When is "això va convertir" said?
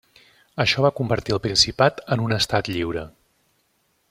0.63-1.35